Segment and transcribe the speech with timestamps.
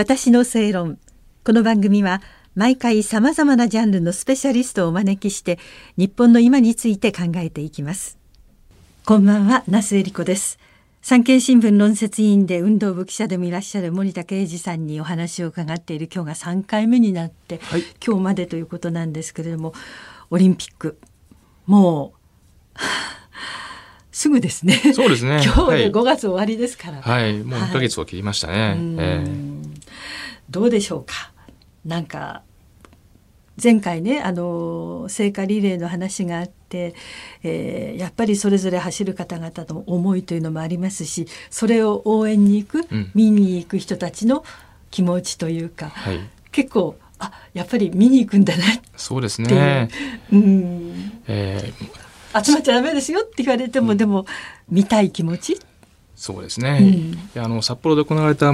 [0.00, 0.98] 私の正論。
[1.44, 2.22] この番組は
[2.54, 5.58] 毎回さまざまなジャンルのスペシャリストをお招きして
[5.98, 8.16] 日本の今について考えていきます。
[9.04, 10.58] こんばんは那須恵理子です。
[11.02, 19.74] 産経新聞論説委員で運動部記者でもいらっしゃる森田圭司さんにお話を伺っている今日が3回目になって、はい、今日までということなんですけれども
[20.30, 20.98] オリンピック。
[21.66, 22.14] も
[22.74, 22.78] う
[24.12, 24.80] すぐですね。
[24.94, 25.42] そうですね。
[25.44, 27.02] 今日で5月終わりですから。
[27.02, 28.52] はい、はい、もう1ヶ月を切りましたね。
[28.54, 29.49] はい、えー、
[30.50, 31.32] どうでしょうか？
[31.84, 32.42] なんか
[33.62, 36.94] 前回ねあの聖火リレーの話があって、
[37.42, 44.44] えー、やっぱりそれぞれ走る方々の思いというのもありますしそれを応援に行く、うん、見に行く人たちの
[44.90, 46.20] 気持ちというか、はい、
[46.52, 48.64] 結構あやっぱり見に行くんだな
[48.96, 49.88] そうですね。
[50.32, 52.44] うん、えー。
[52.44, 54.24] 集まっちゃダメですよって言われても、うん、でも
[54.68, 55.58] 見たい気持ち？
[56.14, 58.52] そうですね、うん、あの札幌で行われた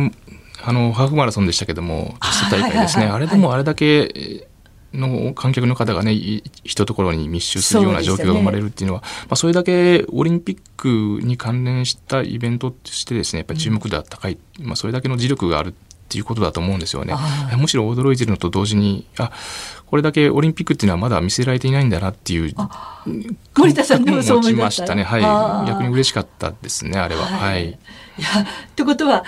[0.63, 4.49] あのハーフマラソンでしたけどもテスト大会ですね、あれでもあれだけ
[4.97, 17.15] の観客の方がね一ところに密集するような状況が生まれるっていうのはそ、ね、まあ、それだけオリンピックに関連したイベントとしてですねやっぱり注目度が高い、うん、まあ、それだけの磁力があるっていうことだと思うんですよね。
[17.59, 19.33] むしろ驚いてるのと同時にあ
[19.87, 22.55] これだけオリンピックっていうのはまだ見せられていないんだなっていう
[23.57, 25.03] 森田さんもそう思いましたね。
[25.03, 27.23] はい、逆に嬉しかったですねあれは。
[27.23, 27.53] はい。
[27.53, 27.79] はい、いや
[28.43, 29.25] ってことは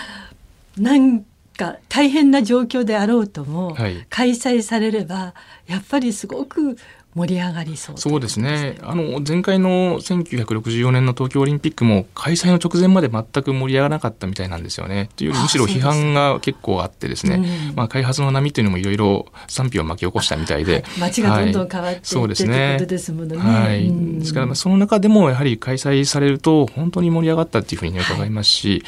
[0.79, 1.25] なん
[1.57, 5.35] か大変な状況であろうとも、はい、開催されれば
[5.67, 6.77] やっぱりすごく
[7.19, 8.79] 盛り上がりそうそうですね。
[8.83, 15.11] あの前回の1964年の東京オリンピックも開催の直前まで全く盛り上がらなかったみたいなんですよね。
[15.17, 17.35] というよりむしろ批判が結構あってですね、
[17.71, 23.37] うん、まあ、開発の波というのもいろいろ賛否を巻き起こしたみたいで、 街がどんどん変わっていって、はい、そうですねことですものね。
[23.37, 28.85] はい、ですからその中でもやはり開催されると本当に盛り上がったっていうふうに伺いますし、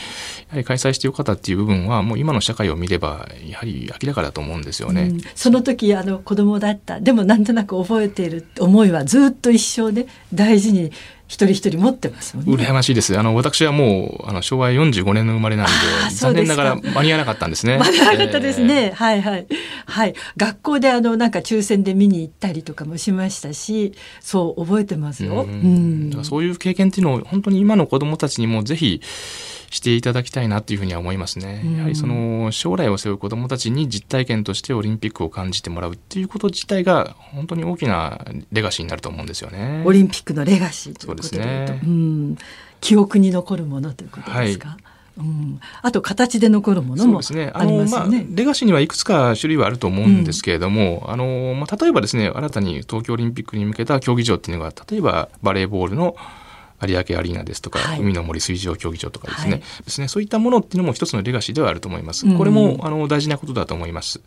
[0.48, 5.02] やはり開催してよかったっていう部分はもう今の社会を見ればやはり明らかだと思うんですよね。
[5.02, 7.00] うん、その時あの子供だった。
[7.00, 10.92] でもなんとなく覚えている思いはずっと一生で大事に
[11.30, 12.52] 一人一人持ってますもんね。
[12.52, 13.16] 羨ましいです。
[13.16, 15.72] あの私はもうあの昭和45年の生まれなんで
[16.12, 17.78] 残念ながら間に合わなかったんですね。
[17.78, 18.86] 間に合わなかったですね。
[18.86, 19.46] えー、はいはい
[19.86, 20.14] はい。
[20.36, 25.42] 学校であのなんか抽選で見に行ったりとかもしましたし、そう覚えてますよ。
[25.42, 29.00] うん、うん、そういう経験っていうのを本当に今の子どもたちにもぜひ
[29.70, 31.62] していただきたいなというふうには思いますね。
[31.76, 39.82] やはりその将来を背負う子どもたちに実体験としてオリンピックを感じてもらうっていうこと自体が本当に大きなレガシーになると思うんですよね。
[39.86, 41.80] オリンピックのレガシーということでそうですね。
[41.84, 42.38] うん、
[42.80, 44.68] 記憶に残るものということですか？
[44.70, 44.78] はい
[45.18, 47.50] うん、あと形で残るものもありますね。
[47.52, 56.16] あのまあ、レガシーにはいくつか種類はあると思うんですけれども、うん、あのまあ、例えばですね新たに東京オリンピックに向けた競技場っていうのが例えばバレーボールの
[56.86, 62.26] 有明アリーナですとか、はい、海の森水上競技場とかですねはい、ですねそういったものっていうのも一つのレガシーではあると思います。
[62.36, 64.20] これも、あの大事なことだと思います。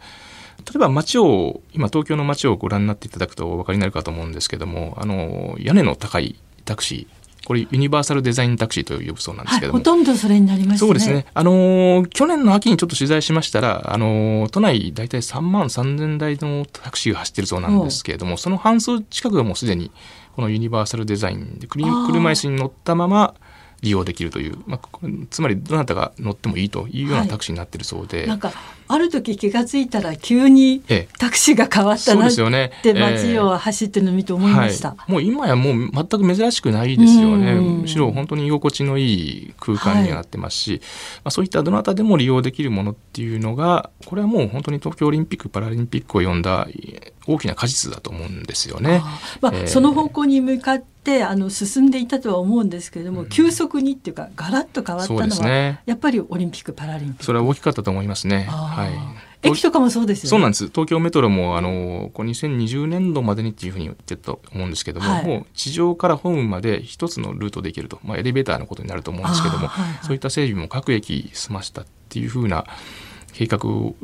[0.59, 10.77] 例えば街を今東京の街をご覧になっていただくとお分かりになるかと思うんですけどもあの屋根の高いタクシーこれユニバーサルデザインタクシーと呼ぶそうなんですけども、はい、ほとんどそれになりますね。
[10.77, 11.25] そうですね。
[11.33, 19.91] あの去年の秋にちょっと取材しましたら、あの都内大体3万3000台のタクシーが走ってるそうなんですけれども、その半数近くがもうすでに
[20.35, 23.35] このユニバーサルデザインで車椅子に乗ったまま
[23.81, 28.51] 利用できるという、まあ、つまりどなたが乗ってもいいというようなタクシーになってるそうで、はい、なんか
[28.93, 30.83] ある時気が付いたら急に
[31.17, 37.53] タクシーが変わったなって街を走ってるの見て思いました、はい、もう今やもう全く珍しくないですよね。
[37.55, 40.85] むしろ本当に居心地のいい空間になってますし、はい、ま
[41.25, 46.67] あ、そういったどなたでも利用できるものっていうのがこれはもう本当に東京オリンピック・パラリンピックを呼んだ
[47.25, 49.01] 大きな果実だと思うんですよね。
[49.41, 57.25] まあ、えー、その方向に向かってあの進んでいたとは思うんですけれども、うん、急速にっていうかガラッと変わったのは、ね、やっぱりオリンピック・パラリンピック。
[57.25, 58.43] それは大きかったと思いますね。
[58.49, 58.82] はい
[59.43, 60.67] 駅とかもそうですよ、ね、そうなんです。
[60.67, 72.65] 東京メトロも、あの、こう2020年度までにっていうふうに言ってたと思うんですけども、はい、もう地上からホームまで一つのルートで行けると、まあ、エレベーターのことになると思うんですけども、はいはい、そういった整備も各駅済ましたっていうふうな
[73.33, 73.59] 計画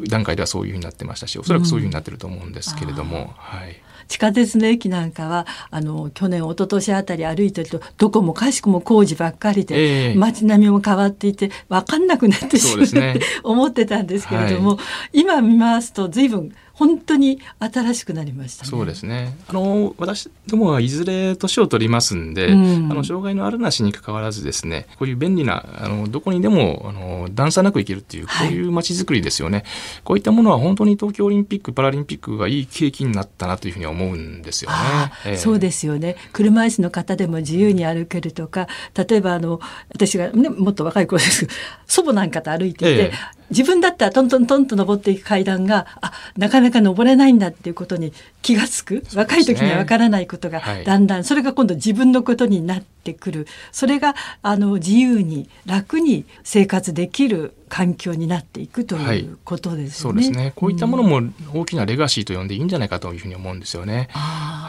[0.08, 3.82] 段階ではそういうふうになってましたし、おそらくそういうふうになってると思うんですけれども、うん、はい。
[4.10, 14.76] 地下鉄の駅なんかはあの去年一昨年あたり歩いてるとどこもかしくも工事ばっかりで、えー、街並みも変わっていて分かんなくなってしまうって 思ってたんですけれども、は
[15.14, 19.36] い、今見ますと随分本当に新しくなりました、ね、そうですね。
[19.50, 29.66] あの私どもはいずれ年を取りますんで、うん、あの障害のあるなしに関わらずですね、こういう便利なあのどこにでもあの段差なく行けるっていうこういう街づくりですよね、はい、
[30.06, 34.78] こういったものは本当に東京オリンピックパラリンピックがいい契機になったなというふうに思うんですよね。
[35.26, 36.16] えー、そうですよね。
[36.32, 39.60] 車椅子の方でも自由に歩けるとか、例えばあの
[39.90, 41.52] 私がねもっと若い頃ですけど、
[41.88, 43.04] 祖母なんかと歩いていて。
[43.04, 53.48] えー自分だったらトントントンと登っていく階段があなかなか登れないんだっていうことに気が付く、ね、若い時にはわからないことがだんだん、はい、それが今度自分のことになってくる。
[53.72, 60.54] それがあの自由に楽に生活できる環境になっていくということですね、はい、そうですね。
[60.56, 61.22] こういったものも
[61.54, 64.10] 大きなレガシーと呼んでいいんじゃないかというふうに思うんですよね。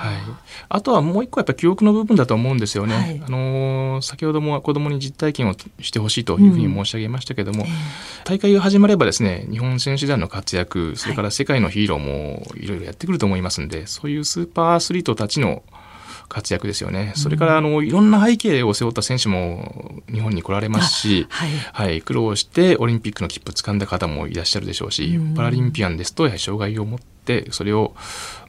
[0.00, 0.16] はい、
[0.68, 2.94] あとはもう一個やっぱり記憶の部分だと思うんですよね。
[2.94, 7.72] はい、あの先ほども子どもに実体験をしてほしいというふうに申し上げましたけども、うんえ。
[7.72, 7.74] ー、
[8.24, 15.62] 大会が始まればですね日本選手団の活躍それから世界のヒーローもいろいろやってくると思いますんで、そういうスーパーアスリートたちの
[16.30, 17.12] 活躍ですよね。
[17.16, 27.94] それからあのいろんな背景を背負った選手も日本に来られますし、はい、はい、苦労してオリンピックの切符掴んだ方もいらっしゃるでしょうし、パラリンピアンですとやはり障害を持ってそれを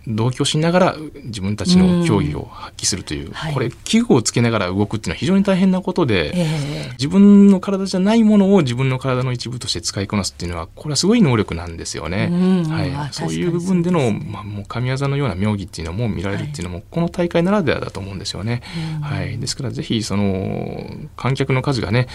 [0.08, 0.96] 同居しながら
[1.26, 12.30] 自分たちの競技を発揮するという、はい、これ器具をつけながら動くっていうのは非常に大変なことで、えー、自分の体じゃないものを自分の体の一部として使いこなすっていうのはこれはすごい能力なんですよね。
[12.68, 18.64] はい、そういう部分での、まあ、もう神業のような妙技っていうのも見られるっていうのも、はい、この大会ならではだと思うんですよね。
[19.02, 22.08] はい、ですからぜひその観客の数がね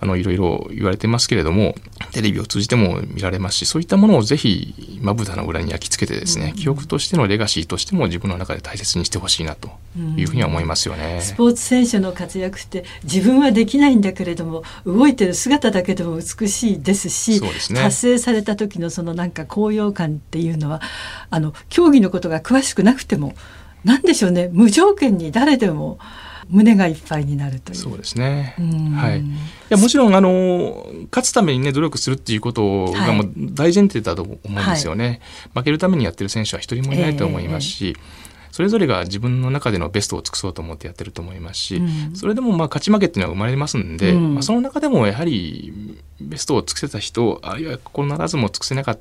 [0.00, 1.74] あのいろいろ言われてますけれども
[2.12, 9.70] テレビを通じても見られますしそういったものをぜひまぶたの裏に焼き付けてですね、記憶としてのレガシーとしても自分の中で大切にしてほしいなと
[10.16, 20.80] いうふうには思いますよね、スポーツ選手の活躍って自分はできないんだけれども動いてる姿だけでも美しいですし、ね、達成された時のそのなんか高揚感っていうのは
[21.30, 23.34] あの競技のことが詳しくなくても
[23.84, 24.48] 何でしょうね。
[24.52, 25.98] 無条件に誰でも
[26.48, 27.76] 胸がいっぱいになるという。
[27.76, 28.54] そうですね。
[28.96, 29.20] はい。
[29.20, 29.24] い
[29.68, 35.06] やもちろんあの勝つためにね努力するっていうことがもう大前提だと思うんですよね。
[35.06, 35.20] はい、
[35.54, 37.94] 負けるためにやってる選手は一人もいないと思いますし。
[37.96, 38.24] えー
[38.54, 49.00] それぞれが自分の中でのベストを尽くそうと思ってやってると思いますし、うん、それでもまあ勝ち負けっていうのは生まれますんで、うん、まあ、その中でもやはりベストを尽くせた人あるいは心ならずも尽くせなかっ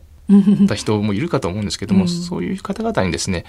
[0.61, 3.45] たた人もいるかと思うんですけども、うん、そういう方々にですね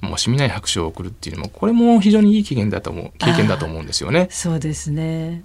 [0.00, 4.28] もう惜しみない拍手を送るっていうのもこれも非常にいい経験だと思う経験だと思うんですよね。
[4.30, 5.44] そうですね。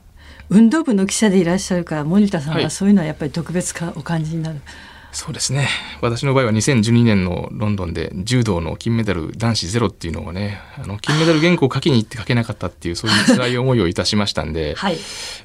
[0.49, 4.55] 運動部の記者でいらっしゃるから森田さんはそういうのはやっぱり特別かお感じになる。
[4.55, 5.69] はいそうですね。
[6.01, 14.97] 私の場合は2012年のロンドンで柔道の金メダル男子ゼロっていうのをねあの金メダル原稿を書きに行って書けなかったっていうそういう辛い思いをいたしましたんで、 はい。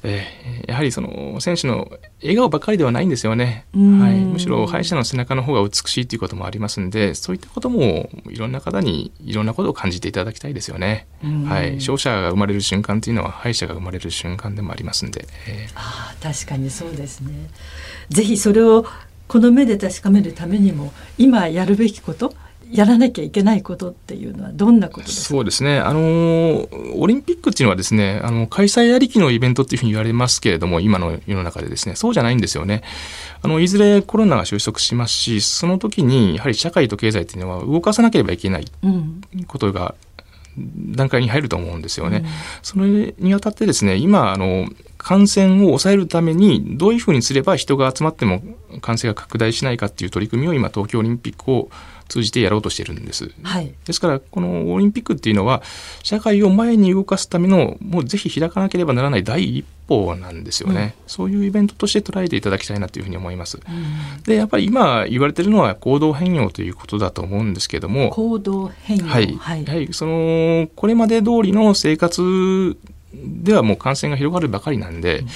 [0.03, 3.79] えー、やはりその選手の笑顔ばっかりではないんですよね、は
[4.09, 11.07] い、むしろ敗者の背中の方が美しいということもありますんでそういったこともいろんな方にいろんなことを感じていただきたいですよね、
[11.47, 17.49] はい、勝者が生まれる瞬間というのは敗者が生まれる瞬間でもありますんで、えー、あ確かにそうですね。
[18.09, 18.85] ぜひそれを
[19.29, 22.33] この目で確かめるためにも今やるべきこと
[22.71, 25.27] やらなきゃいけないことっていうのはどんなことですか？
[25.29, 25.79] そうですね。
[25.79, 26.67] あの
[26.97, 32.83] オリンピックっていうのはですねあの開催ありきのイベントっていうふうに言われますけれども今の世の中でですねそうじゃないんですよね。
[33.41, 38.65] あのいずれコロナが収束しますしその時にやはり社会と経済っていうのは動かさなければいけない
[39.47, 39.95] ことが
[40.57, 42.17] 段階に入ると思うんですよね。
[42.17, 42.25] うん、
[42.61, 44.67] それにあたってですね今あの
[44.97, 48.41] 感染を抑えるためにどういうふうにすれば人が集まっても
[48.81, 51.69] 感染が拡大しないかっていう取り組みを今東京オリンピックを
[52.09, 53.31] 通じてやろうとしてるんです。
[53.43, 55.61] はい、ですからこのオリンピックっていうのは
[56.03, 63.57] 社会を前に動かすためのもうぜひ開かなければならない第一歩なんですよね、うん、そういうイベントとして捉えていただきたいなというふうに思います。
[63.57, 69.05] うん、でやっぱり今言われてるのは行動変容ということだと思うんですけども行動変容。
[69.05, 72.75] はい、はい、はい、そのこれまで通りの生活
[73.13, 75.27] ではもう感染が広がるばかりなんで、うん、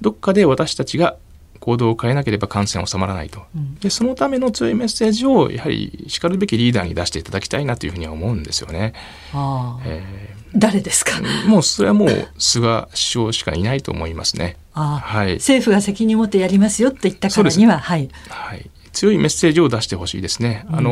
[0.00, 1.16] どっかで私たちが
[1.60, 8.94] 行動を変えなければ感染収まらないと、うん、でそのための強いメッセージをやはりしかるべきリーダーに出していただきたいなというふうには思うんですよね。
[9.34, 11.20] えー、誰ですか？
[11.46, 14.56] もうそれはもう菅首相しかいないと思いますね。
[14.72, 20.90] はい、政府が責任を持ってやりますよって言ったからには、はい、はい、強いメッセージを出してほしいですね、うん、あの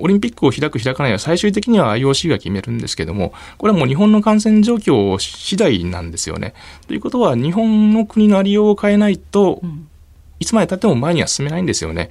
[0.00, 6.54] オリンピックを開く開かないは最終的には IOC が決めるんですけどもこれはもう日本の感染状況次第なんですよね。
[6.86, 9.88] ということは日本の国のありようを変えないと、うん、
[10.38, 12.10] いつまでたっても前には進めないんですよね。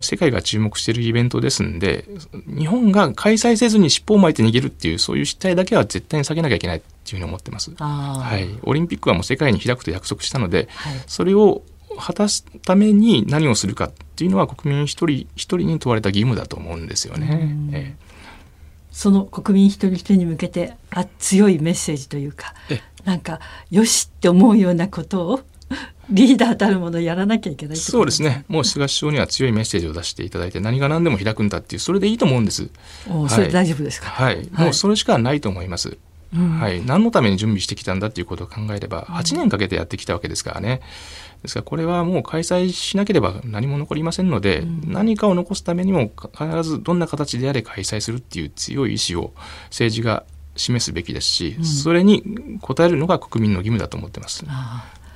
[0.00, 2.04] 世界が注目しているイベントですんで
[2.46, 7.74] 日本が開催せずに尻尾を巻いて逃げるっていうそういう失態だけは絶対に避けなきゃいけないっていうふうに思ってます。
[7.76, 11.62] はい、オリンピックはもう世界に開くと約束したので、はい、それを
[11.98, 17.54] 果たすために何をするかっていうのは国民一人一人に問われた義務だと思うんですよね。
[17.72, 18.04] ええ、
[18.90, 22.54] その国民一人一人に向けてあ強いメッセージというか
[23.04, 25.40] なんかよしって思うようなことを
[26.08, 28.46] リーダーたるものやらなきゃいけないそうですね。
[28.48, 32.70] もう菅首相には強いメッセージを出していただいて、何が何でも開くんだっていう、それでいいと思うんです。
[33.10, 34.64] おそれ大丈夫ですか、はい、はい。
[34.66, 35.98] もうそれしかないと思います。
[36.36, 40.82] うん、はい、何のために準備してきたんだっていうことを考えれば8年かけてやってきたわけですからね。
[41.42, 49.32] ですからこれはもう開催しなければ何も残りませんので、うん、何かを残すためにも必ずどんな形であれ開催するっていう強い意志を
[49.66, 50.24] 政治が
[50.56, 52.22] 示すべきですし、うん、それに
[52.62, 54.44] 応えるのが国民の義務だと思ってます。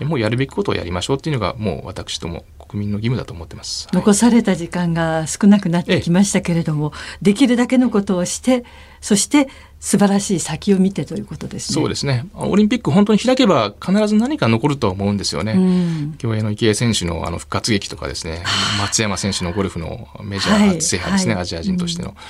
[0.00, 3.89] もうやるべきことをやりましょうっていうのがもう私ども国民の義務だと思ってます。
[3.93, 8.65] 残された時間が少なくなってきましたけれども、できるだけのことをして
[9.00, 9.49] そして
[9.81, 11.75] 素晴らしい先を見てということですね。
[11.75, 12.27] そうですね。
[12.35, 15.53] オリンピック本当に開けば必ず何か残ると思うんですよね。
[15.53, 18.45] うん、競泳の池江選手のあの復活劇とかですね、
[18.79, 22.21] 松山選手のゴルフのメジャー初制覇ですね、はいはい、アジア人としての、うん、あ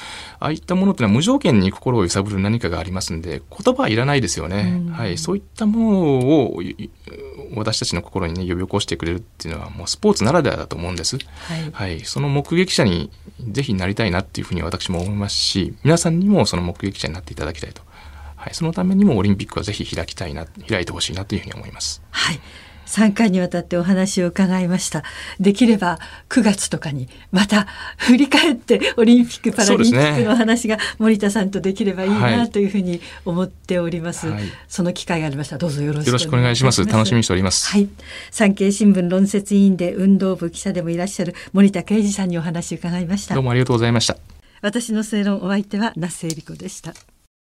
[0.46, 4.80] あいったものっていうのは無条件に心を揺さぶる何かがありますんで、言葉はいらないですよね。
[4.86, 5.18] うん、はい。
[5.18, 5.98] そういったもの
[6.54, 6.62] を
[7.54, 11.18] 私たちの心にね、呼び起こしてくれるっていうのはもうスポーツならではだと思うんです。
[11.18, 11.70] はい。
[11.72, 13.10] はい、その目撃者に
[13.48, 17.82] ぜひなりたいなっていうふうに私も思いますし、皆さんにもその目撃者になっていただきたいと。
[18.36, 22.02] はい、そのためにもオリンピックはぜひ開きたいな、開いてほしいなというふうに思います。
[22.10, 22.40] はい。
[22.90, 25.04] 3回にわたってお話を伺いました。
[25.38, 27.66] できれば9月とかにまた
[27.96, 35.58] 振り返ってオリンピック・パラリンピックの話が森田さんとできればいいなというふうに思っております、はい、その機会がありました。
[35.58, 36.84] どうぞよろしくお願いします。
[36.84, 37.70] 楽しみにしております。
[37.70, 37.88] はい。
[38.30, 43.34] 産経新聞論説委員で運動部記者でもいらっしゃる森田圭司さんにお話を伺いました。
[43.34, 44.16] どうもありがとうございました。
[44.62, 46.92] 私の正論お相手は那須恵理子でした